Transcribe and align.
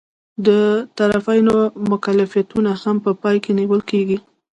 د 0.47 0.49
طرفینو 0.97 1.55
مکلفیتونه 1.91 2.71
هم 2.83 2.95
په 3.05 3.11
پام 3.21 3.35
کې 3.43 3.51
نیول 3.59 3.81
کیږي. 3.89 4.17